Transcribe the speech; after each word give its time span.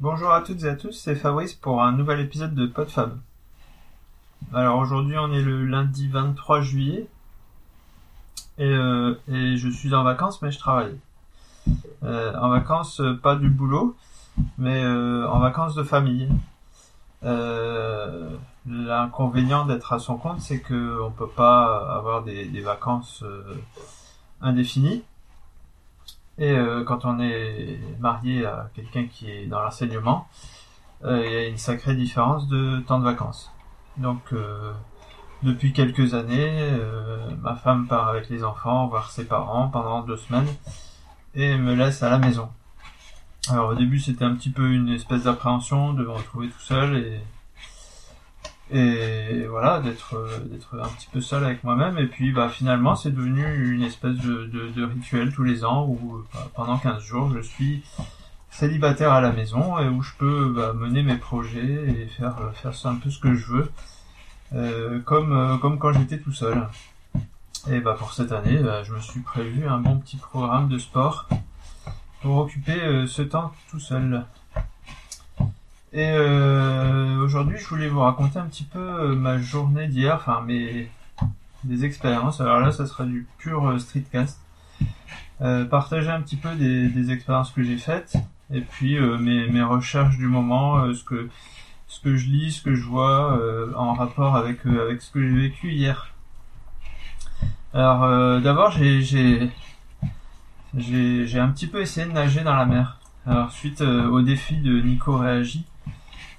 Bonjour 0.00 0.32
à 0.32 0.40
toutes 0.40 0.64
et 0.64 0.68
à 0.70 0.76
tous, 0.76 0.92
c'est 0.92 1.14
Fabrice 1.14 1.52
pour 1.52 1.82
un 1.82 1.92
nouvel 1.92 2.20
épisode 2.20 2.54
de 2.54 2.66
PodFab. 2.66 3.18
Alors 4.54 4.78
aujourd'hui 4.78 5.18
on 5.18 5.30
est 5.30 5.42
le 5.42 5.66
lundi 5.66 6.08
23 6.08 6.62
juillet 6.62 7.06
et, 8.56 8.64
euh, 8.64 9.20
et 9.28 9.58
je 9.58 9.68
suis 9.68 9.94
en 9.94 10.02
vacances 10.02 10.40
mais 10.40 10.50
je 10.50 10.58
travaille. 10.58 10.98
Euh, 12.02 12.34
en 12.38 12.48
vacances 12.48 13.02
euh, 13.02 13.12
pas 13.12 13.36
du 13.36 13.50
boulot 13.50 13.94
mais 14.56 14.82
en 14.86 15.38
vacances 15.38 15.74
de 15.74 15.82
famille. 15.82 16.30
L'inconvénient 18.66 19.66
d'être 19.66 19.92
à 19.92 19.98
son 19.98 20.16
compte 20.16 20.40
c'est 20.40 20.60
que 20.60 20.98
on 21.02 21.10
peut 21.10 21.28
pas 21.28 21.94
avoir 21.94 22.22
des, 22.24 22.62
vacances 22.62 23.22
indéfinies. 24.40 25.02
Et 26.40 26.52
euh, 26.52 26.84
quand 26.84 27.04
on 27.04 27.20
est 27.20 27.78
marié 28.00 28.46
à 28.46 28.70
quelqu'un 28.74 29.06
qui 29.06 29.30
est 29.30 29.46
dans 29.46 29.62
l'enseignement, 29.62 30.26
euh, 31.04 31.22
il 31.24 31.32
y 31.32 31.36
a 31.36 31.46
une 31.46 31.58
sacrée 31.58 31.94
différence 31.94 32.48
de 32.48 32.80
temps 32.80 32.98
de 32.98 33.04
vacances. 33.04 33.52
Donc, 33.98 34.32
euh, 34.32 34.72
depuis 35.42 35.74
quelques 35.74 36.14
années, 36.14 36.70
ma 37.42 37.54
femme 37.56 37.86
part 37.86 38.08
avec 38.08 38.28
les 38.28 38.42
enfants 38.44 38.88
voir 38.88 39.10
ses 39.10 39.24
parents 39.24 39.68
pendant 39.68 40.02
deux 40.02 40.16
semaines 40.16 40.48
et 41.34 41.56
me 41.56 41.74
laisse 41.74 42.02
à 42.02 42.10
la 42.10 42.18
maison. 42.18 42.48
Alors 43.48 43.70
au 43.70 43.74
début, 43.74 44.00
c'était 44.00 44.24
un 44.24 44.34
petit 44.34 44.50
peu 44.50 44.70
une 44.70 44.90
espèce 44.90 45.24
d'appréhension 45.24 45.94
de 45.94 46.04
me 46.04 46.10
retrouver 46.10 46.48
tout 46.48 46.60
seul 46.60 46.96
et 46.96 47.20
et 48.72 49.46
voilà 49.48 49.80
d'être 49.80 50.16
d'être 50.46 50.80
un 50.80 50.88
petit 50.88 51.08
peu 51.12 51.20
seul 51.20 51.44
avec 51.44 51.64
moi-même. 51.64 51.98
Et 51.98 52.06
puis 52.06 52.32
bah 52.32 52.48
finalement 52.48 52.94
c'est 52.94 53.10
devenu 53.10 53.74
une 53.74 53.82
espèce 53.82 54.16
de, 54.16 54.46
de, 54.46 54.84
rituel 54.84 55.32
tous 55.32 55.42
les 55.42 55.64
ans 55.64 55.86
où 55.86 56.22
bah, 56.32 56.48
pendant 56.54 56.78
15 56.78 57.02
jours 57.02 57.32
je 57.34 57.40
suis 57.40 57.82
célibataire 58.50 59.12
à 59.12 59.20
la 59.20 59.32
maison 59.32 59.78
et 59.78 59.88
où 59.88 60.02
je 60.02 60.12
peux 60.18 60.52
bah, 60.54 60.72
mener 60.72 61.02
mes 61.02 61.16
projets 61.16 61.88
et 61.88 62.06
faire 62.06 62.36
faire 62.54 62.72
un 62.84 62.96
peu 62.96 63.10
ce 63.10 63.18
que 63.18 63.34
je 63.34 63.46
veux 63.46 63.70
euh, 64.54 65.00
comme 65.00 65.32
euh, 65.32 65.56
comme 65.58 65.78
quand 65.78 65.92
j'étais 65.92 66.18
tout 66.18 66.32
seul. 66.32 66.66
Et 67.70 67.80
bah 67.80 67.94
pour 67.98 68.12
cette 68.12 68.32
année 68.32 68.58
bah, 68.58 68.82
je 68.82 68.92
me 68.92 69.00
suis 69.00 69.20
prévu 69.20 69.66
un 69.66 69.78
bon 69.78 69.98
petit 69.98 70.16
programme 70.16 70.68
de 70.68 70.78
sport 70.78 71.28
pour 72.22 72.38
occuper 72.38 72.80
euh, 72.80 73.06
ce 73.06 73.22
temps 73.22 73.52
tout 73.70 73.78
seul 73.78 74.24
et 75.92 76.10
euh, 76.10 77.18
aujourd'hui, 77.24 77.58
je 77.58 77.66
voulais 77.66 77.88
vous 77.88 78.00
raconter 78.00 78.38
un 78.38 78.46
petit 78.46 78.64
peu 78.64 78.78
euh, 78.78 79.14
ma 79.14 79.38
journée 79.38 79.88
d'hier, 79.88 80.14
enfin 80.14 80.42
mes 80.46 80.90
des 81.64 81.84
expériences. 81.84 82.40
Alors 82.40 82.60
là, 82.60 82.72
ça 82.72 82.86
sera 82.86 83.04
du 83.04 83.26
pur 83.38 83.66
euh, 83.66 83.78
streetcast. 83.78 84.40
Euh, 85.42 85.64
partager 85.64 86.10
un 86.10 86.20
petit 86.20 86.36
peu 86.36 86.54
des, 86.54 86.88
des 86.88 87.10
expériences 87.12 87.50
que 87.50 87.62
j'ai 87.62 87.78
faites 87.78 88.16
et 88.52 88.60
puis 88.60 88.98
euh, 88.98 89.16
mes, 89.16 89.46
mes 89.48 89.62
recherches 89.62 90.18
du 90.18 90.26
moment, 90.26 90.78
euh, 90.78 90.92
ce 90.92 91.02
que 91.02 91.30
ce 91.86 91.98
que 92.00 92.14
je 92.16 92.28
lis, 92.28 92.52
ce 92.52 92.62
que 92.62 92.74
je 92.74 92.84
vois 92.84 93.38
en 93.74 93.94
rapport 93.94 94.36
avec 94.36 94.64
avec 94.64 95.02
ce 95.02 95.10
que 95.10 95.20
j'ai 95.20 95.34
vécu 95.34 95.72
hier. 95.72 96.14
Alors 97.74 98.40
d'abord, 98.40 98.70
j'ai 98.70 99.02
j'ai 99.02 99.50
j'ai 100.76 101.40
un 101.40 101.48
petit 101.48 101.66
peu 101.66 101.80
essayé 101.80 102.06
de 102.06 102.12
nager 102.12 102.42
dans 102.42 102.54
la 102.54 102.64
mer. 102.64 103.00
Alors 103.26 103.50
suite 103.50 103.80
au 103.80 104.20
défi 104.22 104.58
de 104.58 104.80
Nico 104.80 105.16
Réagi, 105.16 105.64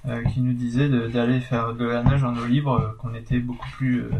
euh, 0.08 0.24
qui 0.24 0.40
nous 0.40 0.52
disait 0.52 0.88
d'aller 0.88 1.40
faire 1.40 1.74
de 1.74 1.84
la 1.84 2.02
nage 2.02 2.24
en 2.24 2.36
eau 2.36 2.44
libre, 2.44 2.72
euh, 2.72 2.92
qu'on 2.98 3.14
était 3.14 3.38
beaucoup 3.38 3.68
plus 3.76 4.02
euh, 4.02 4.10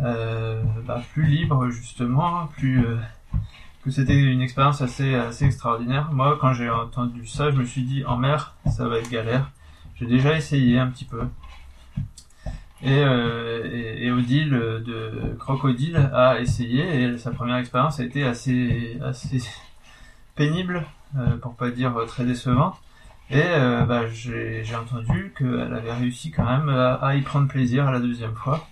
euh, 0.00 0.62
bah, 0.86 1.02
plus 1.12 1.24
libre 1.24 1.70
justement, 1.70 2.46
plus 2.48 2.84
euh, 2.84 2.96
que 3.84 3.90
c'était 3.90 4.16
une 4.16 4.42
expérience 4.42 4.82
assez 4.82 5.14
assez 5.14 5.44
extraordinaire. 5.46 6.10
Moi, 6.12 6.38
quand 6.40 6.52
j'ai 6.52 6.70
entendu 6.70 7.26
ça, 7.26 7.50
je 7.50 7.56
me 7.56 7.64
suis 7.64 7.82
dit 7.82 8.04
en 8.04 8.16
mer, 8.16 8.54
ça 8.70 8.88
va 8.88 8.98
être 8.98 9.10
galère. 9.10 9.50
J'ai 9.96 10.06
déjà 10.06 10.36
essayé 10.36 10.78
un 10.78 10.88
petit 10.88 11.04
peu. 11.04 11.22
Et, 12.82 13.02
euh, 13.04 13.68
et, 13.70 14.06
et 14.06 14.10
Odile 14.10 14.50
de 14.50 15.36
Crocodile 15.38 15.96
a 16.14 16.40
essayé 16.40 17.02
et 17.02 17.18
sa 17.18 17.30
première 17.30 17.56
expérience 17.56 18.00
a 18.00 18.04
été 18.04 18.24
assez 18.24 18.98
assez 19.02 19.42
pénible, 20.34 20.86
euh, 21.18 21.36
pour 21.36 21.54
pas 21.54 21.70
dire 21.70 21.94
très 22.06 22.24
décevante. 22.24 22.76
Et 23.32 23.42
euh, 23.44 23.84
bah, 23.84 24.08
j'ai 24.08 24.64
entendu 24.74 25.32
qu'elle 25.38 25.72
avait 25.72 25.92
réussi 25.92 26.32
quand 26.32 26.44
même 26.44 26.68
à, 26.68 26.94
à 26.94 27.14
y 27.14 27.22
prendre 27.22 27.46
plaisir 27.46 27.86
à 27.86 27.92
la 27.92 28.00
deuxième 28.00 28.34
fois, 28.34 28.66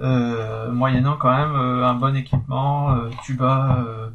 euh, 0.00 0.72
moyennant 0.72 1.18
quand 1.18 1.36
même 1.36 1.54
euh, 1.54 1.86
un 1.86 1.92
bon 1.92 2.16
équipement, 2.16 2.92
euh, 2.94 3.10
tuba, 3.22 3.84
euh, 3.86 4.08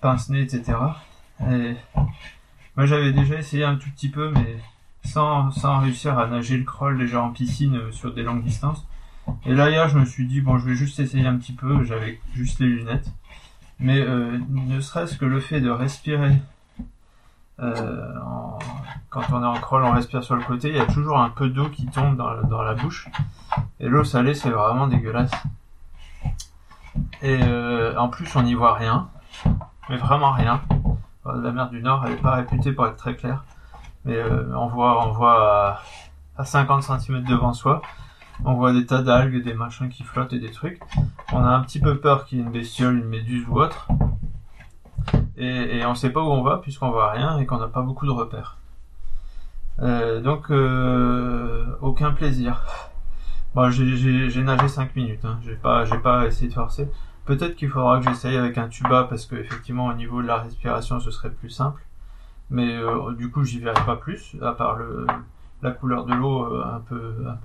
pince-nez, 0.00 0.42
etc. 0.42 0.78
Et 1.50 1.74
moi 2.76 2.86
j'avais 2.86 3.12
déjà 3.12 3.34
essayé 3.40 3.64
un 3.64 3.74
tout 3.74 3.90
petit 3.90 4.08
peu, 4.08 4.30
mais 4.30 4.56
sans, 5.04 5.50
sans 5.50 5.80
réussir 5.80 6.16
à 6.16 6.28
nager 6.28 6.56
le 6.56 6.64
crawl 6.64 6.96
déjà 6.96 7.20
en 7.20 7.30
piscine 7.30 7.74
euh, 7.74 7.90
sur 7.90 8.14
des 8.14 8.22
longues 8.22 8.44
distances. 8.44 8.86
Et 9.46 9.54
là 9.54 9.68
hier 9.68 9.88
je 9.88 9.98
me 9.98 10.04
suis 10.04 10.26
dit 10.26 10.40
bon 10.40 10.58
je 10.58 10.68
vais 10.68 10.76
juste 10.76 11.00
essayer 11.00 11.26
un 11.26 11.36
petit 11.38 11.54
peu, 11.54 11.82
j'avais 11.82 12.20
juste 12.34 12.60
les 12.60 12.68
lunettes. 12.68 13.10
Mais 13.80 14.06
ne 14.48 14.80
serait-ce 14.80 15.18
que 15.18 15.24
le 15.24 15.40
fait 15.40 15.60
de 15.60 15.68
respirer 15.70 16.34
euh, 17.60 18.12
quand 19.10 19.22
on 19.32 19.42
est 19.42 19.46
en 19.46 19.54
crawl, 19.54 19.84
on 19.84 19.92
respire 19.92 20.24
sur 20.24 20.36
le 20.36 20.42
côté, 20.42 20.70
il 20.70 20.76
y 20.76 20.80
a 20.80 20.86
toujours 20.86 21.20
un 21.20 21.28
peu 21.28 21.48
d'eau 21.48 21.68
qui 21.68 21.86
tombe 21.86 22.16
dans, 22.16 22.62
la- 22.62 22.74
bouche. 22.74 23.08
Et 23.80 23.88
l'eau 23.88 24.04
salée, 24.04 24.34
c'est 24.34 24.50
vraiment 24.50 24.86
dégueulasse. 24.86 25.30
Et 27.20 27.38
euh, 27.42 27.96
en 27.98 28.08
plus, 28.08 28.34
on 28.36 28.42
n'y 28.42 28.54
voit 28.54 28.74
rien. 28.74 29.08
Mais 29.88 29.96
vraiment 29.96 30.32
rien. 30.32 30.62
La 31.24 31.52
mer 31.52 31.68
du 31.68 31.82
Nord, 31.82 32.04
elle 32.06 32.12
n'est 32.12 32.20
pas 32.20 32.34
réputée 32.34 32.72
pour 32.72 32.86
être 32.86 32.96
très 32.96 33.14
claire. 33.14 33.44
Mais 34.04 34.16
euh, 34.16 34.52
on 34.56 34.66
voit, 34.66 35.06
on 35.06 35.12
voit 35.12 35.68
à, 35.70 35.82
à 36.36 36.44
50 36.44 36.82
cm 36.82 37.22
devant 37.24 37.52
soi, 37.52 37.82
on 38.44 38.54
voit 38.54 38.72
des 38.72 38.86
tas 38.86 39.02
d'algues, 39.02 39.42
des 39.42 39.54
machins 39.54 39.88
qui 39.88 40.02
flottent 40.02 40.32
et 40.32 40.40
des 40.40 40.50
trucs. 40.50 40.80
On 41.32 41.44
a 41.44 41.48
un 41.48 41.60
petit 41.60 41.78
peu 41.78 41.98
peur 41.98 42.24
qu'il 42.24 42.38
y 42.38 42.40
ait 42.40 42.44
une 42.44 42.50
bestiole, 42.50 42.98
une 42.98 43.08
méduse 43.08 43.46
ou 43.48 43.60
autre. 43.60 43.86
Et, 45.36 45.84
on 45.86 45.94
sait 45.94 46.10
pas 46.10 46.22
où 46.22 46.30
on 46.30 46.42
va 46.42 46.58
puisqu'on 46.58 46.90
voit 46.90 47.10
rien 47.10 47.38
et 47.38 47.46
qu'on 47.46 47.58
n'a 47.58 47.68
pas 47.68 47.82
beaucoup 47.82 48.06
de 48.06 48.10
repères. 48.10 48.58
Euh, 49.80 50.20
donc 50.20 50.50
euh, 50.50 51.66
aucun 51.80 52.12
plaisir. 52.12 52.62
Bon, 53.54 53.70
j'ai- 53.70 54.42
nagé 54.42 54.68
5 54.68 54.96
minutes, 54.96 55.24
hein. 55.24 55.38
j'ai 55.42 55.56
pas 55.98 56.26
essayé 56.26 56.48
de 56.48 56.54
forcer. 56.54 56.88
Peut-être 57.24 57.54
qu'il 57.54 57.68
faudra 57.68 57.98
que 58.00 58.08
j'essaye 58.08 58.36
avec 58.36 58.58
un 58.58 58.68
tuba 58.68 59.04
parce 59.04 59.26
que 59.26 59.36
effectivement 59.36 59.86
au 59.86 59.94
niveau 59.94 60.22
de 60.22 60.26
la 60.26 60.38
respiration 60.38 61.00
ce 61.00 61.10
serait 61.10 61.30
plus 61.30 61.50
simple. 61.50 61.82
Mais 62.50 62.76
euh, 62.76 63.12
du 63.12 63.30
coup 63.30 63.44
j'y 63.44 63.58
verrai 63.60 63.84
pas 63.84 63.96
plus 63.96 64.36
à 64.42 64.52
part 64.52 64.78
la 65.62 65.70
couleur 65.70 66.04
de 66.04 66.14
l'eau 66.14 66.62
un 66.62 66.80
peu 66.80 67.24
un 67.28 67.36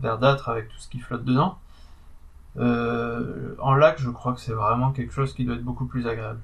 verdâtre 0.00 0.48
avec 0.48 0.68
tout 0.68 0.78
ce 0.78 0.88
qui 0.88 1.00
flotte 1.00 1.24
dedans. 1.24 1.58
Euh, 2.58 3.54
en 3.58 3.74
lac, 3.74 4.00
je 4.00 4.10
crois 4.10 4.32
que 4.32 4.40
c'est 4.40 4.52
vraiment 4.52 4.90
quelque 4.92 5.12
chose 5.12 5.32
qui 5.34 5.44
doit 5.44 5.56
être 5.56 5.64
beaucoup 5.64 5.86
plus 5.86 6.06
agréable. 6.06 6.40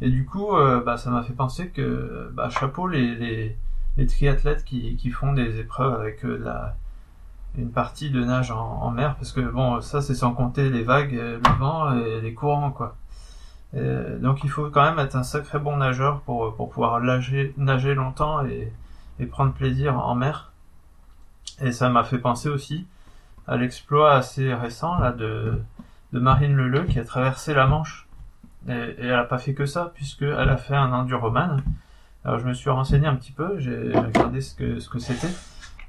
Et 0.00 0.10
du 0.10 0.24
coup, 0.24 0.56
euh, 0.56 0.82
bah, 0.82 0.96
ça 0.96 1.10
m'a 1.10 1.22
fait 1.22 1.32
penser 1.32 1.68
que 1.68 2.30
bah, 2.34 2.50
chapeau 2.50 2.88
les, 2.88 3.56
les, 3.96 4.06
triathlètes 4.06 4.64
qui, 4.64 5.10
font 5.10 5.32
des 5.32 5.60
épreuves 5.60 5.94
avec 5.94 6.24
euh, 6.24 6.36
la, 6.38 6.76
une 7.56 7.70
partie 7.70 8.10
de 8.10 8.24
nage 8.24 8.50
en, 8.50 8.90
mer, 8.90 9.14
parce 9.16 9.32
que 9.32 9.40
bon, 9.40 9.80
ça 9.80 10.00
c'est 10.02 10.14
sans 10.14 10.32
compter 10.32 10.70
les 10.70 10.82
vagues, 10.82 11.12
le 11.12 11.58
vent 11.58 11.94
et 11.96 12.20
les 12.20 12.34
courants, 12.34 12.70
quoi. 12.70 12.96
Donc 13.74 14.44
il 14.44 14.50
faut 14.50 14.68
quand 14.68 14.82
même 14.82 14.98
être 14.98 15.16
un 15.16 15.22
sacré 15.22 15.58
bon 15.58 15.78
nageur 15.78 16.20
pour, 16.22 16.54
pouvoir 16.56 17.00
nager, 17.00 17.94
longtemps 17.94 18.44
et 18.44 19.26
prendre 19.26 19.52
plaisir 19.52 19.98
en 19.98 20.14
mer. 20.14 20.52
Et 21.60 21.72
ça 21.72 21.88
m'a 21.88 22.04
fait 22.04 22.18
penser 22.18 22.48
aussi 22.48 22.86
à 23.46 23.56
l'exploit 23.56 24.14
assez 24.14 24.54
récent 24.54 24.98
là 24.98 25.12
de, 25.12 25.60
de 26.12 26.20
Marine 26.20 26.54
Leleu 26.56 26.84
qui 26.84 26.98
a 26.98 27.04
traversé 27.04 27.54
la 27.54 27.66
Manche. 27.66 28.08
Et, 28.68 28.94
elle 28.98 29.14
a 29.14 29.24
pas 29.24 29.38
fait 29.38 29.54
que 29.54 29.66
ça, 29.66 29.92
puisqu'elle 29.94 30.48
a 30.48 30.56
fait 30.56 30.76
un 30.76 30.92
enduroman. 30.92 31.62
Alors 32.24 32.38
je 32.38 32.46
me 32.46 32.54
suis 32.54 32.70
renseigné 32.70 33.06
un 33.06 33.16
petit 33.16 33.32
peu, 33.32 33.58
j'ai 33.58 33.92
regardé 33.92 34.40
ce 34.40 34.54
que 34.54 34.78
ce 34.78 34.88
que 34.88 34.98
c'était. 34.98 35.32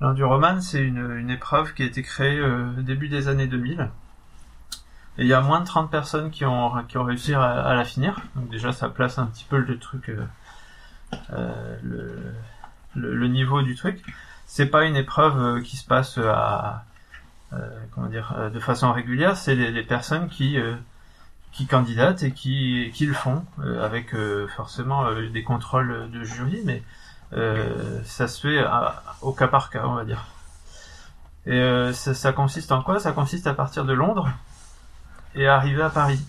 L'enduroman, 0.01 0.59
c'est 0.61 0.83
une, 0.83 1.11
une 1.17 1.29
épreuve 1.29 1.73
qui 1.73 1.83
a 1.83 1.85
été 1.85 2.01
créée 2.01 2.39
euh, 2.39 2.65
début 2.81 3.07
des 3.07 3.27
années 3.27 3.47
2000. 3.47 3.89
Et 5.17 5.23
il 5.23 5.27
y 5.27 5.33
a 5.33 5.41
moins 5.41 5.59
de 5.59 5.65
30 5.65 5.91
personnes 5.91 6.31
qui 6.31 6.43
ont, 6.45 6.83
qui 6.87 6.97
ont 6.97 7.03
réussi 7.03 7.33
à, 7.35 7.73
la 7.75 7.85
finir. 7.85 8.19
Donc 8.35 8.49
déjà, 8.49 8.71
ça 8.71 8.89
place 8.89 9.19
un 9.19 9.27
petit 9.27 9.45
peu 9.47 9.57
le 9.57 9.77
truc, 9.77 10.09
euh, 10.09 10.25
euh, 11.33 11.77
le, 11.83 12.33
le, 12.95 13.27
niveau 13.27 13.61
du 13.61 13.75
truc. 13.75 14.03
C'est 14.47 14.65
pas 14.65 14.85
une 14.85 14.95
épreuve 14.95 15.39
euh, 15.39 15.61
qui 15.61 15.77
se 15.77 15.85
passe 15.85 16.17
à, 16.17 16.85
dire, 18.09 18.33
euh, 18.37 18.49
de 18.49 18.59
façon 18.59 18.91
régulière. 18.91 19.37
C'est 19.37 19.55
les, 19.55 19.83
personnes 19.83 20.29
qui, 20.29 20.57
euh, 20.57 20.75
qui 21.51 21.67
candidatent 21.67 22.23
et 22.23 22.31
qui, 22.31 22.91
qui 22.93 23.05
le 23.05 23.13
font, 23.13 23.43
euh, 23.59 23.83
avec 23.85 24.13
euh, 24.13 24.47
forcément 24.47 25.05
euh, 25.05 25.29
des 25.29 25.43
contrôles 25.43 26.09
de 26.11 26.23
jury, 26.23 26.61
mais 26.65 26.83
euh, 27.33 28.01
ça 28.03 28.27
se 28.27 28.41
fait 28.41 28.59
à- 28.59 29.01
au 29.21 29.33
cas 29.33 29.47
par 29.47 29.69
cas, 29.69 29.83
on 29.85 29.93
va 29.93 30.05
dire. 30.05 30.25
Et 31.45 31.59
euh, 31.59 31.91
ça, 31.93 32.31
consiste 32.31 32.71
en 32.71 32.81
quoi? 32.81 32.99
Ça 32.99 33.11
consiste 33.11 33.47
à 33.47 33.53
partir 33.53 33.85
de 33.85 33.93
Londres 33.93 34.29
et 35.35 35.47
arriver 35.47 35.81
à 35.81 35.89
Paris. 35.89 36.23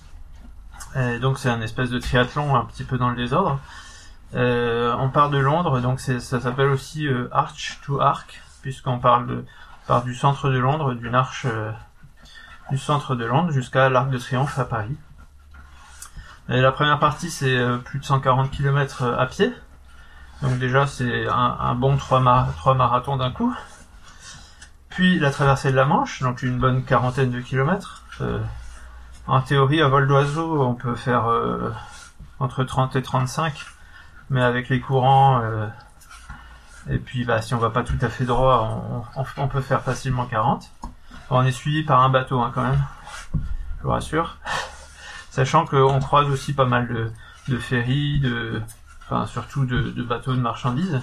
Donc 1.21 1.39
c'est 1.39 1.51
un 1.51 1.61
espèce 1.61 1.91
de 1.91 1.99
triathlon 1.99 2.55
un 2.55 2.65
petit 2.65 2.85
peu 2.85 2.99
dans 2.99 3.11
le 3.11 3.17
désordre. 3.17 3.59
on 4.33 5.11
part 5.13 5.29
de 5.31 5.39
Londres, 5.39 5.81
donc 5.81 5.99
ça 5.99 6.21
s'appelle 6.21 6.69
aussi 6.69 7.09
Arch 7.33 7.81
to 7.85 8.01
Arc, 8.01 8.41
puisqu'on 8.63 9.01
parle 9.01 9.27
de, 9.27 9.45
part 9.87 10.03
du 10.03 10.15
centre 10.15 10.51
de 10.51 10.59
Londres, 10.59 10.95
d'une 10.95 11.15
arche 11.15 11.47
du 12.71 12.79
centre 12.79 13.15
de 13.15 13.25
Londres 13.25 13.51
jusqu'à 13.53 13.89
l'Arc 13.89 14.11
de 14.11 14.19
Triomphe 14.19 14.59
à 14.59 14.65
Paris. 14.65 14.97
La 16.49 16.73
première 16.73 16.99
partie, 16.99 17.31
c'est 17.31 17.59
plus 17.85 17.99
de 17.99 18.05
140 18.05 18.51
km 18.51 19.05
à 19.05 19.27
pied. 19.27 19.53
Donc 20.43 20.59
déjà, 20.59 20.87
c'est 20.87 21.27
un, 21.29 21.75
bon 21.75 21.97
3, 21.97 22.21
marathons 22.21 23.17
d'un 23.17 23.31
coup. 23.31 23.55
Puis 24.91 25.19
la 25.19 25.31
traversée 25.31 25.71
de 25.71 25.77
la 25.77 25.87
Manche, 25.87 26.23
donc 26.23 26.43
une 26.43 26.59
bonne 26.59 26.85
quarantaine 26.85 27.31
de 27.31 27.41
kilomètres. 27.41 28.05
Euh, 28.21 28.39
en 29.27 29.41
théorie, 29.41 29.81
à 29.81 29.89
vol 29.89 30.07
d'oiseau, 30.07 30.63
on 30.63 30.75
peut 30.75 30.95
faire 30.95 31.27
euh, 31.27 31.73
entre 32.39 32.63
30 32.63 32.95
et 32.97 33.03
35, 33.03 33.65
mais 34.31 34.43
avec 34.43 34.69
les 34.69 34.81
courants, 34.81 35.41
euh, 35.41 35.67
et 36.91 36.99
puis 36.99 37.25
bah, 37.25 37.41
si 37.43 37.55
on 37.55 37.59
va 37.59 37.71
pas 37.71 37.83
tout 37.83 37.99
à 38.01 38.09
fait 38.09 38.25
droit, 38.25 39.05
on, 39.37 39.49
peut 39.49 39.61
faire 39.61 39.83
facilement 39.83 40.27
40. 40.27 40.71
On 41.31 41.45
est 41.45 41.53
suivi 41.53 41.83
par 41.83 42.01
un 42.03 42.11
bateau 42.11 42.41
hein, 42.41 42.53
quand 42.55 42.63
même, 42.63 42.83
je 43.79 43.85
vous 43.85 43.91
rassure. 43.91 44.37
Sachant 45.31 45.67
qu'on 45.67 45.99
croise 46.01 46.29
aussi 46.29 46.53
pas 46.53 46.67
mal 46.67 47.13
de, 47.49 47.59
ferries, 47.59 48.21
de, 48.21 48.63
enfin 49.01 49.27
surtout 49.27 49.65
de, 49.65 50.03
bateaux 50.03 50.35
de 50.35 50.41
marchandises. 50.41 51.01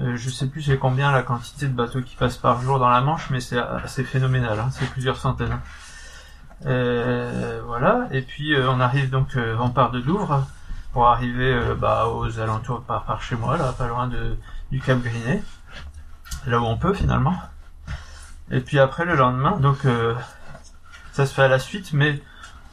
Euh, 0.00 0.16
je 0.16 0.30
sais 0.30 0.46
plus 0.46 0.62
c'est 0.62 0.78
combien 0.78 1.12
la 1.12 1.22
quantité 1.22 1.66
de 1.68 1.74
bateaux 1.74 2.00
qui 2.00 2.16
passent 2.16 2.38
par 2.38 2.60
jour 2.60 2.78
dans 2.78 2.88
la 2.88 3.00
Manche, 3.00 3.30
mais 3.30 3.40
c'est 3.40 3.58
assez 3.58 4.04
phénoménal, 4.04 4.58
hein, 4.58 4.70
c'est 4.72 4.90
plusieurs 4.90 5.16
centaines. 5.16 5.58
Euh, 6.66 7.60
voilà, 7.66 8.06
et 8.12 8.22
puis 8.22 8.54
euh, 8.54 8.70
on 8.70 8.78
arrive 8.78 9.10
donc, 9.10 9.36
euh, 9.36 9.56
on 9.60 9.70
part 9.70 9.90
de 9.90 10.00
Douvres 10.00 10.46
pour 10.92 11.08
arriver 11.08 11.58
bah, 11.78 12.06
aux 12.08 12.38
alentours 12.38 12.82
par, 12.82 13.04
par 13.04 13.22
chez 13.22 13.34
moi, 13.34 13.56
là, 13.56 13.72
pas 13.72 13.88
loin 13.88 14.08
de, 14.08 14.36
du 14.72 14.80
Cap 14.80 15.00
Grinet, 15.00 15.40
là 16.46 16.58
où 16.58 16.64
on 16.64 16.76
peut 16.76 16.94
finalement. 16.94 17.36
Et 18.50 18.60
puis 18.60 18.80
après 18.80 19.04
le 19.04 19.14
lendemain, 19.14 19.58
donc 19.58 19.86
ça 21.12 21.26
se 21.26 21.32
fait 21.32 21.42
à 21.42 21.48
la 21.48 21.60
suite, 21.60 21.92
mais 21.92 22.20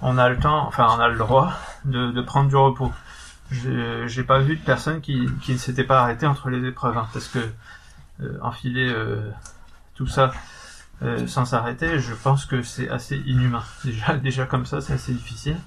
on 0.02 0.18
a 0.18 0.30
le 0.30 0.40
temps, 0.40 0.66
enfin 0.68 0.88
on 0.90 1.00
a 1.00 1.08
le 1.08 1.18
droit 1.18 1.54
de, 1.86 2.22
prendre 2.22 2.50
du 2.50 2.56
repos 2.56 2.92
j'ai 3.52 4.24
pas 4.24 4.40
vu 4.40 4.56
de 4.56 4.62
personne 4.62 5.02
qui, 5.02 5.28
ne 5.48 5.58
s'était 5.58 5.84
pas 5.84 6.02
arrêté 6.02 6.26
entre 6.26 6.50
les 6.50 6.68
épreuves, 6.68 6.98
hein, 6.98 7.08
parce 7.14 7.28
que 7.28 7.40
euh, 8.22 8.38
enfiler 8.42 8.90
euh, 8.90 9.32
tout 9.96 10.08
ça 10.08 10.32
euh, 11.02 11.26
sans 11.28 11.46
s'arrêter, 11.46 12.00
je 12.00 12.14
pense 12.14 12.46
que 12.46 12.62
c'est 12.62 12.90
assez 12.90 13.18
inhumain. 13.26 13.64
Déjà, 13.84 14.18
déjà 14.18 14.46
comme 14.46 14.66
ça, 14.66 14.82
c'est 14.82 14.94
assez 14.94 15.14
difficile. 15.14 15.58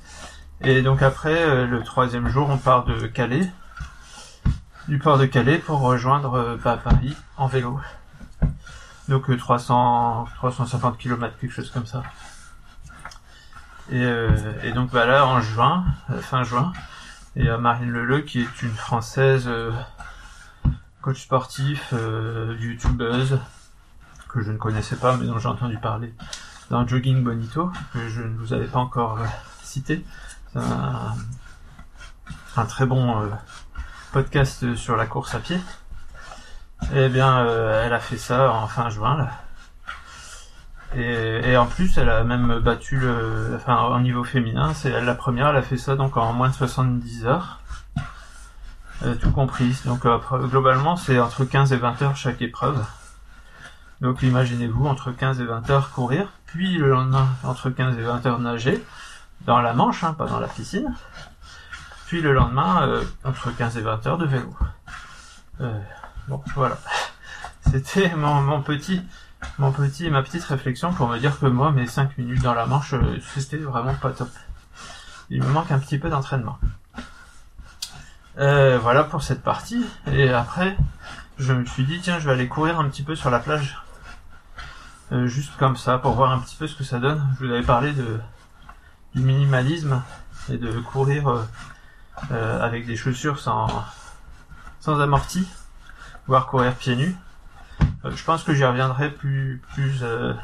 Et 0.61 0.83
donc 0.83 1.03
après, 1.03 1.67
le 1.67 1.83
troisième 1.83 2.29
jour, 2.29 2.49
on 2.49 2.57
part 2.57 2.85
de 2.85 3.09
Calais, 3.09 3.51
du 4.89 4.99
port 4.99 5.19
de 5.19 5.27
Calais, 5.27 5.59
pour 5.59 5.81
rejoindre 5.81 6.59
bah, 6.63 6.77
Paris 6.77 7.17
en 7.37 7.47
vélo. 7.47 7.81
Donc 9.09 9.37
300, 9.37 10.27
350 10.37 10.99
km, 10.99 11.37
quelque 11.39 11.53
chose 11.53 11.71
comme 11.71 11.87
ça. 11.87 12.03
Et, 13.91 14.07
et 14.63 14.73
donc 14.73 14.91
bah 14.91 15.27
en 15.27 15.41
juin, 15.41 15.85
fin 16.21 16.45
juin, 16.45 16.73
et 17.37 17.49
à 17.49 17.59
Marine 17.59 17.91
Leleu 17.91 18.21
qui 18.21 18.41
est 18.41 18.63
une 18.63 18.75
française 18.75 19.45
euh, 19.47 19.73
coach 21.01 21.23
sportif, 21.23 21.93
euh, 21.93 22.57
youtubeuse 22.61 23.39
que 24.29 24.43
je 24.43 24.53
ne 24.53 24.59
connaissais 24.59 24.97
pas 24.97 25.17
mais 25.17 25.27
dont 25.27 25.39
j'ai 25.39 25.49
entendu 25.49 25.79
parler 25.79 26.13
dans 26.71 26.87
Jogging 26.87 27.23
Bonito 27.23 27.73
que 27.93 28.09
je 28.09 28.23
ne 28.23 28.37
vous 28.37 28.53
avais 28.53 28.67
pas 28.67 28.81
encore 28.81 29.19
euh, 29.19 29.27
cité. 29.63 30.05
C'est 30.53 30.59
un, 32.57 32.67
très 32.67 32.85
bon 32.85 33.27
podcast 34.13 34.75
sur 34.75 34.97
la 34.97 35.07
course 35.07 35.35
à 35.35 35.39
pied. 35.39 35.59
Eh 36.95 37.09
bien, 37.09 37.47
elle 37.85 37.93
a 37.93 38.01
fait 38.01 38.17
ça 38.17 38.53
en 38.53 38.67
fin 38.67 38.91
juin 38.91 39.17
là. 39.17 39.31
Et, 40.95 41.57
en 41.57 41.67
plus, 41.67 41.97
elle 41.97 42.11
a 42.11 42.23
même 42.23 42.59
battu 42.59 42.99
le, 42.99 43.55
enfin, 43.57 43.83
au 43.85 44.01
niveau 44.01 44.25
féminin, 44.25 44.75
c'est 44.75 45.01
la 45.01 45.15
première, 45.15 45.49
elle 45.49 45.57
a 45.57 45.63
fait 45.63 45.79
ça 45.79 45.97
donc 45.97 46.17
en 46.17 46.33
moins 46.35 46.51
de 46.51 46.55
70 46.55 47.25
heures, 47.25 47.61
euh, 49.05 49.15
tout 49.15 49.31
compris. 49.31 49.81
Donc 49.87 50.05
euh, 50.05 50.19
globalement, 50.49 50.97
c'est 50.97 51.19
entre 51.19 51.45
15 51.45 51.73
et 51.73 51.77
20 51.77 52.03
heures 52.03 52.17
chaque 52.17 52.43
épreuve. 52.43 52.85
Donc 54.03 54.23
imaginez-vous 54.23 54.87
entre 54.87 55.13
15 55.13 55.41
et 55.41 55.45
20 55.45 55.71
heures 55.71 55.91
courir, 55.93 56.29
puis 56.47 56.77
le 56.77 56.91
lendemain 56.91 57.29
entre 57.43 57.71
15 57.71 57.97
et 57.99 58.03
20 58.03 58.27
heures 58.27 58.39
nager 58.39 58.85
dans 59.47 59.61
la 59.61 59.73
Manche, 59.73 60.05
hein, 60.05 60.13
pas 60.13 60.27
dans 60.27 60.41
la 60.41 60.49
piscine. 60.49 60.95
Puis 62.13 62.21
le 62.21 62.35
lendemain 62.35 62.87
euh, 62.87 63.03
entre 63.25 63.57
15 63.57 63.79
et 63.79 63.81
20 63.81 64.07
heures 64.07 64.19
de 64.19 64.27
vélo. 64.27 64.55
bon, 66.29 66.43
voilà. 66.55 66.77
C'était 67.71 68.15
mon, 68.15 68.61
petit 68.61 69.01
mon 69.57 69.73
petit, 69.73 70.11
ma 70.11 70.23
petite 70.23 70.45
réflexion 70.45 70.93
pour 70.93 71.09
me 71.09 71.19
dire 71.19 71.41
que 71.41 71.47
moi, 71.47 71.73
mes 71.73 71.87
5 71.87 72.19
minutes 72.19 72.43
dans 72.43 72.53
la 72.53 72.67
manche, 72.67 72.93
euh, 72.93 73.19
c'était 73.35 73.57
vraiment 73.57 73.95
pas 73.95 74.11
top. 74.11 74.29
Il 75.31 75.43
me 75.43 75.49
manque 75.49 75.73
un 75.73 75.79
petit 75.79 75.97
peu 75.97 76.11
d'entraînement. 76.11 76.59
Euh, 78.37 78.79
voilà 78.79 79.05
pour 79.05 79.23
cette 79.23 79.43
partie. 79.43 79.83
Et 80.07 80.29
après, 80.29 80.77
je 81.39 81.55
me 81.55 81.65
suis 81.65 81.87
dit, 81.87 81.99
tiens, 82.03 82.19
je 82.19 82.27
vais 82.27 82.35
aller 82.35 82.47
courir 82.47 82.79
un 82.79 82.91
petit 82.91 83.05
peu 83.05 83.15
sur 83.15 83.31
la 83.31 83.39
plage. 83.39 83.83
Euh, 85.13 85.29
juste 85.29 85.57
comme 85.57 85.79
ça, 85.79 85.97
pour 85.97 86.13
voir 86.13 86.31
un 86.31 86.41
petit 86.41 86.57
peu 86.57 86.67
ce 86.67 86.77
que 86.77 86.85
ça 86.85 86.99
donne. 86.99 87.27
Je 87.41 87.47
vous 87.47 87.51
avais 87.51 87.63
parlé 87.63 87.95
de, 87.95 88.21
du 89.15 89.23
minimalisme 89.23 90.03
et 90.51 90.59
de 90.59 90.79
courir 90.79 91.47
avec 92.31 92.87
des 92.87 92.97
chaussures 92.97 93.39
sans, 93.39 93.69
sans 94.81 95.01
amorti, 95.01 95.47
voire 96.27 96.47
courir 96.47 96.75
pieds 96.75 96.97
nus. 96.97 97.17
Euh, 98.05 98.11
je 98.15 98.25
pense 98.25 98.43
que 98.43 98.55
j'y 98.55 98.65
reviendrai 98.65 99.11
plus 99.11 99.63
plus 99.73 100.01
euh, 100.03 100.35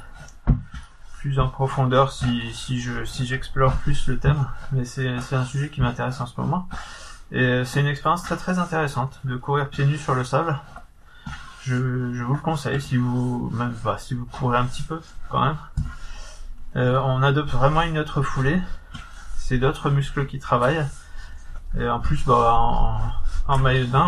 plus 1.19 1.41
en 1.41 1.49
profondeur 1.49 2.13
si 2.13 2.53
si 2.55 2.81
je 2.81 3.05
si 3.05 3.27
j'explore 3.27 3.73
plus 3.79 4.07
le 4.07 4.19
thème. 4.19 4.47
Mais 4.73 4.85
c'est 4.85 5.09
un 5.09 5.45
sujet 5.45 5.69
qui 5.69 5.81
m'intéresse 5.81 6.21
en 6.21 6.27
ce 6.27 6.41
moment. 6.41 6.69
Et 7.33 7.43
euh, 7.43 7.65
c'est 7.65 7.81
une 7.81 7.87
expérience 7.87 8.23
très 8.23 8.59
intéressante 8.59 9.21
de 9.25 9.37
courir 9.37 9.69
pieds 9.69 9.87
nus 9.87 9.99
sur 9.99 10.15
le 10.15 10.25
sable. 10.25 10.59
Je, 11.63 11.75
vous 11.75 12.35
le 12.35 12.41
conseille 12.41 12.81
si 12.81 12.97
vous 12.97 13.51
même 13.53 13.75
bah, 13.85 13.97
si 13.99 14.15
vous 14.15 14.25
courez 14.25 14.57
un 14.57 14.65
petit 14.65 14.83
peu 14.83 15.01
quand 15.29 15.45
même. 15.45 15.57
Euh, 16.77 16.99
on 17.01 17.23
adopte 17.23 17.51
vraiment 17.51 17.83
une 17.83 17.99
autre 17.99 18.23
foulée. 18.23 18.61
C'est 19.37 19.59
d'autres 19.59 19.91
muscles 19.91 20.27
qui 20.27 20.39
travaillent. 20.39 20.87
Et 21.77 21.89
en 21.89 22.01
plus, 22.01 22.25
bah, 22.25 22.55
en, 23.47 23.59
maillot 23.59 23.87
de 23.87 23.99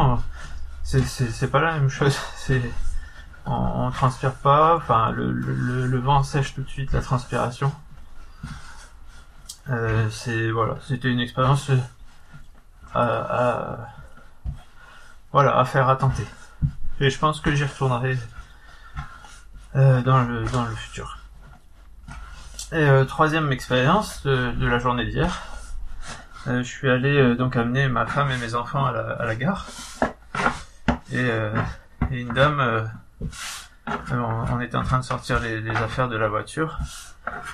c'est, 0.83 1.51
pas 1.51 1.61
la 1.61 1.73
même 1.75 1.89
chose. 1.89 2.19
On, 3.47 3.87
on 3.87 3.91
transpire 3.91 4.35
pas, 4.35 4.77
enfin 4.77 5.13
le, 5.13 5.99
vent 5.99 6.23
sèche 6.23 6.55
tout 6.55 6.63
de 6.63 6.69
suite 6.69 6.93
la 6.93 7.01
transpiration. 7.01 7.73
Euh, 9.71 10.09
c'était 10.11 11.11
une 11.11 11.21
expérience 11.21 11.71
euh, 12.97 13.87
à, 15.33 15.65
faire 15.65 15.89
à 15.89 15.97
tenter. 15.97 16.27
Et 16.99 17.09
je 17.09 17.19
pense 17.19 17.41
que 17.41 17.55
j'y 17.55 17.65
retournerai 17.65 18.19
euh, 19.77 20.03
dans 20.03 20.23
le 20.25 20.75
futur. 20.75 21.19
Et 22.73 22.89
troisième 23.09 23.51
expérience 23.53 24.23
de, 24.25 24.67
la 24.67 24.79
journée 24.79 25.05
d'hier, 25.05 25.43
je 26.47 26.63
suis 26.63 26.89
allé 26.89 27.35
donc 27.35 27.57
amener 27.57 27.89
ma 27.89 28.07
femme 28.07 28.31
et 28.31 28.39
mes 28.39 28.55
enfants 28.55 28.87
à 28.87 28.93
la, 28.93 29.35
gare 29.37 29.67
et, 31.13 31.29
et 32.11 32.21
une 32.21 32.33
dame 32.33 32.89
on 34.13 34.61
était 34.61 34.77
en 34.77 34.83
train 34.83 34.99
de 34.99 35.05
sortir 35.05 35.41
les, 35.41 35.69
affaires 35.71 36.09
de 36.09 36.17
la 36.17 36.29
voiture. 36.29 36.79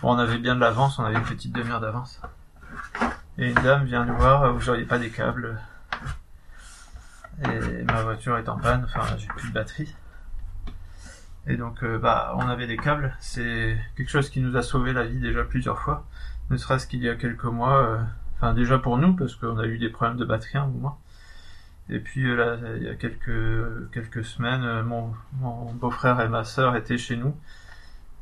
on 0.02 0.18
avait 0.18 0.38
bien 0.38 0.54
de 0.54 0.60
l'avance, 0.60 0.98
on 0.98 1.04
avait 1.04 1.16
une 1.16 1.24
petite 1.24 1.52
demi-heure 1.52 1.80
d'avance. 1.80 2.20
Et 3.38 3.48
une 3.48 3.54
dame 3.54 3.84
vient 3.84 4.04
nous 4.04 4.16
voir, 4.16 4.52
vous 4.52 4.64
n'auriez 4.66 4.84
pas 4.84 4.98
des 4.98 5.10
câbles. 5.10 5.58
Et 7.44 7.84
ma 7.84 8.02
voiture 8.02 8.38
est 8.38 8.48
en 8.48 8.58
panne, 8.58 8.84
enfin 8.84 9.16
j'ai 9.18 9.28
plus 9.28 9.48
de 9.48 9.54
batterie. 9.54 9.94
Et 11.46 11.56
donc 11.56 11.84
euh, 11.84 11.98
bah 11.98 12.34
on 12.36 12.48
avait 12.48 12.66
des 12.66 12.76
câbles, 12.76 13.14
c'est 13.20 13.78
quelque 13.96 14.08
chose 14.08 14.30
qui 14.30 14.40
nous 14.40 14.56
a 14.56 14.62
sauvé 14.62 14.92
la 14.92 15.04
vie 15.04 15.20
déjà 15.20 15.44
plusieurs 15.44 15.78
fois. 15.78 16.06
Ne 16.50 16.56
serait-ce 16.56 16.86
qu'il 16.86 17.02
y 17.02 17.08
a 17.08 17.14
quelques 17.14 17.44
mois, 17.44 17.82
euh, 17.82 17.98
enfin 18.36 18.54
déjà 18.54 18.78
pour 18.78 18.98
nous, 18.98 19.14
parce 19.14 19.34
qu'on 19.36 19.58
a 19.58 19.66
eu 19.66 19.78
des 19.78 19.88
problèmes 19.88 20.18
de 20.18 20.24
batterie 20.24 20.58
un 20.58 20.66
moment. 20.66 21.00
Et 21.88 22.00
puis 22.00 22.26
euh, 22.28 22.36
là, 22.36 22.76
il 22.76 22.82
y 22.82 22.88
a 22.88 22.94
quelques 22.94 23.90
quelques 23.92 24.24
semaines, 24.24 24.64
euh, 24.64 24.82
mon, 24.82 25.14
beau-frère 25.74 26.20
et 26.20 26.28
ma 26.28 26.44
sœur 26.44 26.76
étaient 26.76 26.98
chez 26.98 27.16
nous 27.16 27.34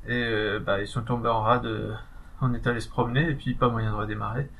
et 0.06 0.22
euh, 0.22 0.60
bah, 0.60 0.80
ils 0.80 0.88
sont 0.88 1.02
tombés 1.02 1.28
en 1.30 1.40
rade. 1.42 1.66
on 2.42 2.52
est 2.54 2.66
allé 2.66 2.80
se 2.80 2.88
promener 2.88 3.30
et 3.30 3.34
puis 3.34 3.54
pas 3.54 3.68
moyen 3.68 3.92
de 3.92 3.96
redémarrer. 3.96 4.50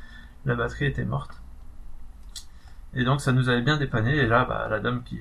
La 0.47 0.55
batterie 0.55 0.87
était 0.87 1.05
morte. 1.05 1.43
Et 2.95 3.05
donc 3.05 3.21
ça 3.21 3.33
nous 3.33 3.49
avait 3.49 3.63
bien 3.63 3.77
dépanné. 3.77 4.17
Et 4.17 4.27
là, 4.27 4.45
bah, 4.47 4.69
la 4.71 4.81
dame 4.81 5.03
qui 5.05 5.21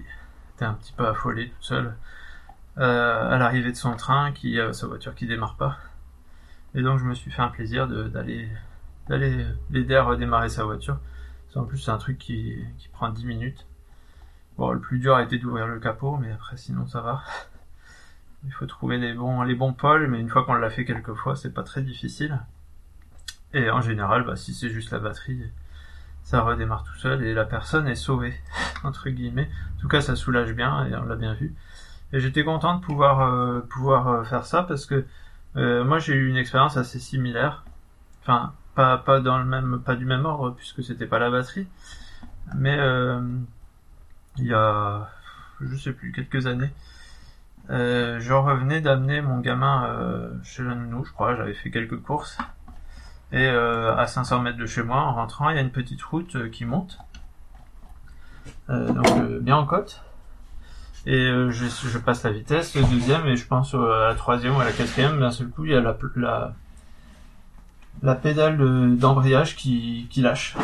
était 0.56 0.66
un 0.66 0.74
petit 0.76 0.94
peu 0.94 1.08
affolée 1.08 1.50
toute 1.50 1.64
seule 1.64 1.96
à 2.78 3.38
l'arrivée 3.38 3.72
de 3.72 3.78
son 3.78 3.96
train, 3.96 4.32
qui 4.32 4.60
sa 4.72 4.88
voiture 4.88 5.14
qui 5.16 5.28
démarre 5.28 5.56
pas. 5.56 5.78
Et 6.76 6.82
donc 6.82 7.00
je 7.00 7.06
me 7.06 7.14
suis 7.14 7.32
fait 7.32 7.42
un 7.42 7.50
plaisir 7.50 7.88
d'aller 7.88 8.50
d'aller 9.08 9.46
l'aider 9.70 9.96
à 9.96 10.04
redémarrer 10.04 10.50
sa 10.50 10.64
voiture. 10.64 10.98
En 11.56 11.66
plus, 11.66 11.78
c'est 11.78 11.92
un 11.92 11.98
truc 11.98 12.18
qui, 12.18 12.58
qui 12.80 12.88
prend 12.88 13.10
10 13.10 13.26
minutes. 13.26 13.68
Bon, 14.58 14.72
le 14.72 14.80
plus 14.80 15.00
dur 15.00 15.16
a 15.16 15.24
été 15.24 15.38
d'ouvrir 15.38 15.68
le 15.68 15.80
capot, 15.80 16.18
mais 16.18 16.32
après 16.32 16.58
sinon 16.58 16.88
ça 16.88 17.02
va. 17.02 17.22
Il 18.46 18.52
faut 18.52 18.66
trouver 18.66 18.98
les 18.98 19.14
bons, 19.14 19.44
les 19.44 19.56
bons 19.56 19.74
pôles, 19.74 20.08
mais 20.08 20.20
une 20.20 20.30
fois 20.30 20.44
qu'on 20.46 20.56
l'a 20.56 20.70
fait 20.70 20.86
quelques 20.86 21.14
fois, 21.14 21.36
c'est 21.36 21.54
pas 21.54 21.64
très 21.64 21.82
difficile. 21.82 22.40
Et 23.54 23.70
en 23.70 23.82
général, 23.82 24.26
bah, 24.26 24.36
si 24.36 24.54
c'est 24.54 24.70
juste 24.70 24.92
la 24.92 25.00
batterie, 25.00 25.44
ça 26.24 26.42
redémarre 26.42 26.84
tout 26.84 26.96
seul 26.96 27.24
et 27.24 27.34
la 27.34 27.46
personne 27.46 27.88
est 27.88 27.96
sauvée, 27.96 28.34
entre 28.84 29.10
guillemets. 29.10 29.50
En 29.78 29.82
tout 29.82 29.88
cas, 29.88 30.02
ça 30.02 30.16
soulage 30.16 30.54
bien 30.54 30.86
et 30.86 30.96
on 30.96 31.04
l'a 31.04 31.16
bien 31.16 31.34
vu. 31.34 31.54
Et 32.14 32.20
j'étais 32.20 32.44
content 32.44 32.76
de 32.76 32.82
pouvoir 32.82 33.22
euh, 33.22 33.62
pouvoir 33.62 34.08
euh, 34.08 34.24
faire 34.24 34.46
ça 34.46 34.64
parce 34.64 34.86
que 34.86 35.06
euh, 35.56 35.84
moi 35.84 35.98
j'ai 36.00 36.14
eu 36.14 36.30
une 36.30 36.38
expérience 36.38 36.78
assez 36.78 37.00
similaire. 37.00 37.64
Enfin, 38.22 38.54
pas 38.76 38.98
pas 38.98 39.20
dans 39.20 39.38
le 39.38 39.46
même 39.46 39.82
pas 39.84 39.96
du 39.96 40.06
même 40.06 40.26
ordre 40.26 40.52
puisque 40.56 40.84
c'était 40.84 41.06
pas 41.06 41.20
la 41.20 41.30
batterie, 41.30 41.68
mais 42.56 42.78
il 44.38 44.46
y 44.46 44.54
a 44.54 45.10
je 45.62 45.76
sais 45.76 45.94
plus 45.94 46.12
quelques 46.12 46.48
années. 46.48 46.72
je 47.70 48.34
revenais 48.34 48.82
d'amener 48.82 49.22
mon 49.22 49.40
gamin 49.40 50.32
chez 50.44 50.64
la 50.64 50.76
nounou, 50.76 51.06
je 51.06 51.12
crois, 51.12 51.36
j'avais 51.36 51.54
fait 51.54 51.72
quelques 51.72 52.02
courses. 52.02 52.38
Et 53.32 53.48
à 53.48 54.06
500 54.06 54.42
mètres 54.42 54.58
de 54.58 54.66
chez 54.66 54.84
moi, 54.84 54.98
en 54.98 55.14
rentrant, 55.14 55.50
il 55.50 55.56
y 55.56 55.60
a 55.60 55.62
une 55.62 55.72
petite 55.72 56.02
route 56.04 56.50
qui 56.52 56.66
monte. 56.66 57.00
donc 58.70 59.40
bien 59.42 59.58
en 59.58 59.66
côte. 59.66 60.04
Et 61.06 61.16
euh, 61.16 61.52
je, 61.52 61.66
je, 61.66 61.98
passe 61.98 62.24
la 62.24 62.32
vitesse, 62.32 62.76
le 62.76 62.84
deuxième, 62.84 63.26
et 63.28 63.36
je 63.36 63.46
pense 63.46 63.74
à 63.74 64.08
la 64.08 64.16
troisième 64.16 64.56
ou 64.56 64.62
à 64.62 64.66
la 64.66 64.72
quatrième, 64.72 65.20
d'un 65.20 65.32
seul 65.32 65.50
coup, 65.50 65.66
il 65.66 65.72
y 65.72 65.76
a 65.76 65.82
la, 65.82 65.98
la, 66.16 66.54
la 68.02 68.16
pédale 68.16 68.98
d'embrayage 68.98 69.56
qui, 69.56 70.08
lâche. 70.18 70.56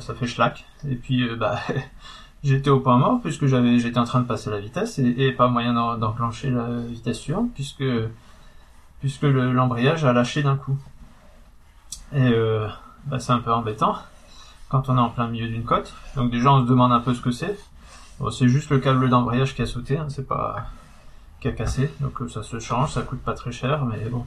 Ça, 0.00 0.14
fait 0.14 0.26
schlack. 0.26 0.64
Et 0.88 0.94
puis, 0.94 1.28
euh, 1.28 1.36
bah, 1.36 1.58
j'étais 2.44 2.70
au 2.70 2.80
point 2.80 2.96
mort 2.96 3.20
puisque 3.22 3.46
j'étais 3.46 3.98
en 3.98 4.04
train 4.04 4.20
de 4.20 4.26
passer 4.26 4.50
la 4.50 4.58
vitesse 4.58 4.98
et, 4.98 5.32
pas 5.32 5.48
moyen 5.48 5.96
d'enclencher 5.98 6.50
la 6.50 6.68
vitesse 6.88 7.18
suivante 7.18 7.50
puisque, 7.54 9.22
l'embrayage 9.22 10.04
a 10.04 10.12
lâché 10.12 10.42
d'un 10.42 10.56
coup. 10.56 10.78
Et 12.12 12.28
euh, 12.32 12.66
bah, 13.06 13.20
c'est 13.20 13.32
un 13.32 13.38
peu 13.38 13.52
embêtant 13.52 13.96
quand 14.68 14.88
on 14.88 14.96
est 14.96 15.00
en 15.00 15.10
plein 15.10 15.28
milieu 15.28 15.48
d'une 15.48 15.64
côte. 15.64 15.94
Donc 16.16 16.30
déjà, 16.30 16.52
on 16.52 16.64
se 16.64 16.68
demande 16.68 16.92
un 16.92 17.00
peu 17.00 17.14
ce 17.14 17.20
que 17.20 17.30
c'est 17.30 17.58
c'est 18.30 18.48
juste 18.48 18.70
le 18.70 18.78
câble 18.78 19.08
d'embrayage 19.08 19.54
qui 19.54 19.62
a 19.62 19.66
sauté, 19.66 19.96
hein, 19.96 20.06
c'est 20.10 20.26
pas 20.26 20.66
qui 21.40 21.48
a 21.48 21.52
cassé, 21.52 21.90
donc 22.00 22.20
euh, 22.20 22.28
ça 22.28 22.42
se 22.42 22.58
change, 22.58 22.92
ça 22.92 23.00
coûte 23.00 23.22
pas 23.22 23.32
très 23.32 23.50
cher, 23.50 23.86
mais 23.86 24.10
bon, 24.10 24.26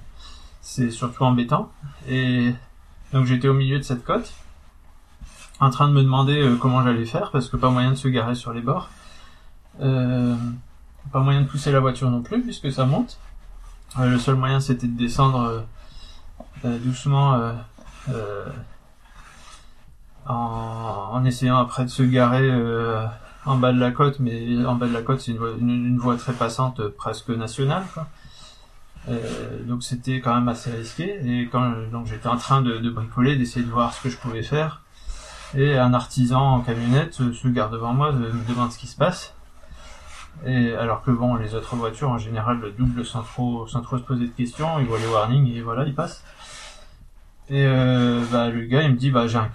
c'est 0.63 0.89
surtout 0.89 1.23
embêtant. 1.23 1.71
Et 2.09 2.51
donc 3.13 3.25
j'étais 3.25 3.47
au 3.47 3.53
milieu 3.53 3.77
de 3.77 3.83
cette 3.83 4.03
côte, 4.03 4.33
en 5.59 5.69
train 5.69 5.87
de 5.87 5.93
me 5.93 6.01
demander 6.01 6.41
euh, 6.41 6.55
comment 6.55 6.81
j'allais 6.83 7.05
faire, 7.05 7.29
parce 7.29 7.49
que 7.49 7.57
pas 7.57 7.69
moyen 7.69 7.91
de 7.91 7.95
se 7.95 8.07
garer 8.07 8.33
sur 8.33 8.51
les 8.51 8.61
bords, 8.61 8.89
euh, 9.81 10.35
pas 11.11 11.19
moyen 11.19 11.41
de 11.41 11.47
pousser 11.47 11.71
la 11.71 11.79
voiture 11.79 12.09
non 12.09 12.23
plus, 12.23 12.41
puisque 12.41 12.71
ça 12.71 12.85
monte. 12.85 13.19
le 13.99 14.17
seul 14.17 14.35
moyen 14.35 14.59
c'était 14.59 14.87
de 14.87 14.97
descendre 14.97 15.65
doucement 16.63 17.53
en, 20.25 21.25
essayant 21.25 21.57
après 21.57 21.83
de 21.83 21.89
se 21.89 22.01
garer 22.01 22.49
en 23.45 23.57
bas 23.57 23.73
de 23.73 23.79
la 23.79 23.91
côte, 23.91 24.19
mais 24.19 24.65
en 24.65 24.75
bas 24.75 24.87
de 24.87 24.93
la 24.93 25.01
côte, 25.01 25.19
c'est 25.19 25.31
une, 25.31 25.97
voie, 25.97 26.15
très 26.15 26.33
passante, 26.33 26.79
euh, 26.79 26.93
presque 26.95 27.29
nationale. 27.29 27.83
Quoi. 27.93 28.07
Euh, 29.09 29.63
donc 29.63 29.83
c'était 29.83 30.21
quand 30.21 30.33
même 30.33 30.47
assez 30.47 30.71
risqué. 30.71 31.19
Et 31.25 31.47
quand 31.47 31.73
donc 31.91 32.07
j'étais 32.07 32.27
en 32.27 32.37
train 32.37 32.61
de, 32.61 32.89
bricoler, 32.89 33.35
d'essayer 33.35 33.65
de 33.65 33.71
voir 33.71 33.93
ce 33.93 34.01
que 34.01 34.09
je 34.09 34.17
pouvais 34.17 34.43
faire, 34.43 34.81
et 35.55 35.77
un 35.77 35.93
artisan 35.93 36.55
en 36.55 36.59
camionnette 36.61 37.13
se, 37.13 37.47
garde 37.47 37.73
devant 37.73 37.93
moi, 37.93 38.11
me 38.11 38.47
demande 38.47 38.71
ce 38.71 38.79
qui 38.79 38.87
se 38.87 38.97
passe. 38.97 39.35
Et 40.45 40.73
alors 40.73 41.03
que 41.03 41.11
bon, 41.11 41.35
les 41.35 41.53
autres 41.53 41.75
voitures 41.75 42.09
en 42.09 42.17
général 42.17 42.59
le 42.59 42.71
double 42.71 43.05
sans 43.05 43.21
trop 43.21 43.67
se 43.67 44.03
poser 44.03 44.25
de 44.25 44.31
questions, 44.31 44.79
il 44.79 44.87
voit 44.87 44.97
les 44.99 45.07
warnings 45.07 45.53
et 45.53 45.61
voilà, 45.61 45.85
il 45.85 45.93
passe. 45.93 46.23
Et 47.49 47.65
euh, 47.65 48.23
bah, 48.31 48.49
le 48.49 48.61
gars 48.65 48.83
il 48.83 48.91
me 48.91 48.97
dit 48.97 49.11
bah 49.11 49.27
j'ai 49.27 49.37
un, 49.37 49.49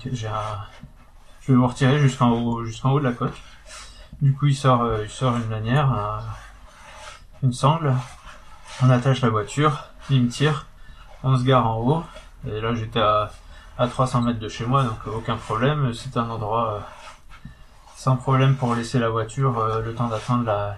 je 1.40 1.52
vais 1.52 1.58
vous 1.58 1.66
retirer 1.66 1.98
jusqu'en 1.98 2.30
haut 2.30 2.64
jusqu'en 2.64 2.92
haut 2.92 3.00
de 3.00 3.04
la 3.04 3.12
côte. 3.12 3.34
Du 4.20 4.34
coup, 4.34 4.46
il 4.46 4.56
sort, 4.56 4.82
euh, 4.82 5.04
il 5.04 5.10
sort 5.10 5.36
une 5.36 5.48
lanière, 5.48 6.22
une 7.42 7.52
sangle. 7.52 7.94
On 8.80 8.90
attache 8.90 9.22
la 9.22 9.30
voiture, 9.30 9.86
il 10.08 10.22
me 10.22 10.28
tire, 10.28 10.66
on 11.24 11.36
se 11.36 11.44
gare 11.44 11.66
en 11.66 11.78
haut. 11.80 12.04
Et 12.46 12.60
là, 12.60 12.74
j'étais 12.74 13.00
à, 13.00 13.32
à 13.76 13.88
300 13.88 14.22
mètres 14.22 14.38
de 14.38 14.48
chez 14.48 14.64
moi, 14.64 14.84
donc 14.84 14.98
aucun 15.06 15.36
problème. 15.36 15.92
C'est 15.94 16.16
un 16.16 16.30
endroit 16.30 16.74
euh, 16.74 16.78
sans 17.96 18.16
problème 18.16 18.54
pour 18.54 18.74
laisser 18.76 19.00
la 19.00 19.08
voiture 19.08 19.58
euh, 19.58 19.82
le 19.82 19.94
temps 19.94 20.06
d'attendre 20.06 20.44
la, 20.44 20.76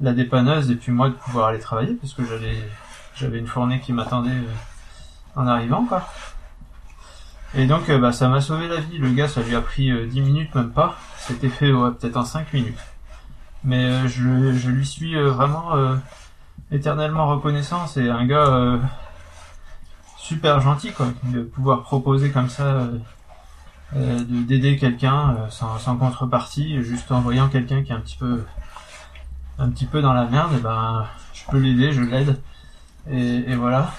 la 0.00 0.12
dépanneuse 0.14 0.70
et 0.70 0.76
puis 0.76 0.92
moi 0.92 1.10
de 1.10 1.14
pouvoir 1.14 1.48
aller 1.48 1.60
travailler 1.60 1.92
parce 1.94 2.14
que 2.14 2.24
j'allais, 2.24 2.56
j'avais 3.16 3.38
une 3.38 3.46
fournée 3.46 3.80
qui 3.80 3.92
m'attendait 3.92 4.40
en 5.36 5.46
arrivant, 5.46 5.84
quoi. 5.84 6.08
Et 7.54 7.66
donc, 7.66 7.90
bah, 7.90 8.12
ça 8.12 8.28
m'a 8.28 8.40
sauvé 8.40 8.66
la 8.66 8.80
vie. 8.80 8.96
Le 8.96 9.10
gars, 9.10 9.28
ça 9.28 9.42
lui 9.42 9.54
a 9.54 9.60
pris 9.60 9.92
10 10.08 10.20
minutes, 10.22 10.54
même 10.54 10.70
pas. 10.70 10.96
C'était 11.18 11.50
fait 11.50 11.70
peut-être 11.70 12.16
en 12.16 12.24
5 12.24 12.50
minutes. 12.54 12.78
Mais 13.64 13.84
euh, 13.84 14.08
je, 14.08 14.68
lui 14.68 14.86
suis 14.86 15.16
euh, 15.16 15.30
vraiment 15.30 15.76
euh, 15.76 15.96
éternellement 16.72 17.28
reconnaissant. 17.28 17.86
C'est 17.86 18.08
un 18.08 18.26
gars 18.26 18.80
super 20.16 20.60
gentil, 20.60 20.92
quoi, 20.92 21.06
de 21.24 21.42
pouvoir 21.42 21.82
proposer 21.82 22.30
comme 22.30 22.48
ça 22.48 22.88
de 23.94 24.42
d'aider 24.46 24.78
quelqu'un 24.78 25.36
sans, 25.50 25.96
contrepartie, 25.96 26.82
juste 26.82 27.12
en 27.12 27.20
voyant 27.20 27.48
quelqu'un 27.48 27.82
qui 27.82 27.92
est 27.92 27.94
un 27.94 28.00
petit 28.00 28.16
peu 28.16 28.42
un 29.58 29.70
petit 29.70 29.86
peu 29.86 30.02
dans 30.02 30.12
la 30.12 30.24
merde, 30.26 30.54
et 30.54 30.60
ben 30.60 31.06
je 31.34 31.44
peux 31.50 31.58
l'aider, 31.58 31.92
je 31.92 32.00
l'aide, 32.00 32.40
et, 33.10 33.54
voilà. 33.54 33.92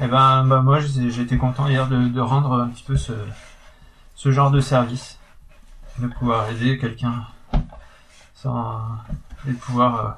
Et 0.00 0.06
ben 0.06 0.44
bah 0.44 0.62
moi 0.62 0.78
j'étais 0.80 1.36
content 1.36 1.68
hier 1.68 1.88
de, 1.88 2.20
rendre 2.20 2.60
un 2.60 2.68
petit 2.68 2.84
peu 2.84 2.96
ce, 2.96 3.12
genre 4.30 4.50
de 4.50 4.60
service 4.60 5.18
de 5.98 6.06
pouvoir 6.06 6.48
aider 6.50 6.78
quelqu'un 6.78 7.24
sans 8.34 8.80
et 9.48 9.52
pouvoir 9.52 10.06
euh, 10.06 10.10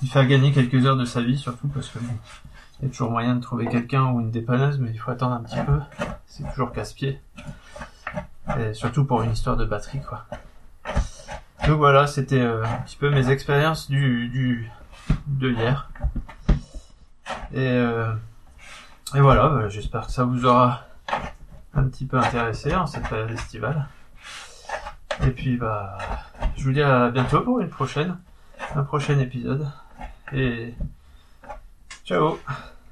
lui 0.00 0.08
faire 0.08 0.26
gagner 0.26 0.52
quelques 0.52 0.86
heures 0.86 0.96
de 0.96 1.04
sa 1.04 1.22
vie 1.22 1.38
surtout 1.38 1.68
parce 1.68 1.88
que 1.88 1.98
bon, 1.98 2.14
il 2.78 2.86
y 2.86 2.88
a 2.88 2.90
toujours 2.90 3.10
moyen 3.10 3.36
de 3.36 3.40
trouver 3.40 3.66
quelqu'un 3.66 4.06
ou 4.10 4.20
une 4.20 4.30
dépanneuse 4.30 4.78
mais 4.78 4.90
il 4.90 4.98
faut 4.98 5.10
attendre 5.10 5.34
un 5.34 5.42
petit 5.42 5.60
peu. 5.64 5.80
C'est 6.26 6.48
toujours 6.50 6.72
casse-pied. 6.72 7.20
Et 8.58 8.74
surtout 8.74 9.04
pour 9.04 9.22
une 9.22 9.32
histoire 9.32 9.56
de 9.56 9.64
batterie 9.64 10.02
quoi. 10.02 10.26
Donc 11.66 11.78
voilà 11.78 12.06
c'était 12.06 12.40
euh, 12.40 12.64
un 12.64 12.78
petit 12.78 12.96
peu 12.96 13.10
mes 13.10 13.30
expériences 13.30 13.88
du, 13.88 14.28
du 14.28 14.70
de 15.26 15.50
hier. 15.50 15.90
Et 17.52 17.68
euh, 17.68 18.12
et 19.14 19.20
voilà 19.20 19.48
bah, 19.48 19.68
j'espère 19.68 20.06
que 20.06 20.12
ça 20.12 20.24
vous 20.24 20.44
aura 20.44 20.82
un 21.74 21.84
petit 21.84 22.06
peu 22.06 22.18
intéressé 22.18 22.74
en 22.74 22.86
cette 22.86 23.08
période 23.08 23.30
estivale. 23.30 23.88
Et 25.26 25.30
puis 25.30 25.56
bah, 25.56 25.96
je 26.56 26.64
vous 26.64 26.72
dis 26.72 26.82
à 26.82 27.10
bientôt 27.10 27.40
pour 27.40 27.60
une 27.60 27.70
prochaine, 27.70 28.18
un 28.74 28.82
prochain 28.82 29.18
épisode. 29.18 29.66
Et 30.32 30.74
ciao 32.04 32.38